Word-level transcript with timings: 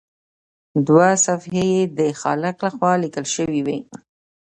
دوه 0.87 1.09
صفحې 1.25 1.65
یې 1.73 1.81
د 1.97 1.99
خالق 2.21 2.55
لخوا 2.65 2.91
لیکل 3.03 3.25
شوي 3.35 3.61
وي. 3.67 3.79